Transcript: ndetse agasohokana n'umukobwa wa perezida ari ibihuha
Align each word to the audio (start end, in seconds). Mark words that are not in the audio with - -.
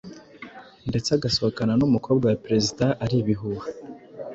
ndetse 0.89 1.09
agasohokana 1.17 1.73
n'umukobwa 1.79 2.25
wa 2.31 2.37
perezida 2.45 2.85
ari 3.03 3.15
ibihuha 3.21 3.67